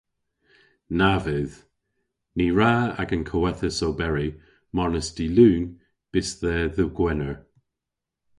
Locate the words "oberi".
3.87-4.27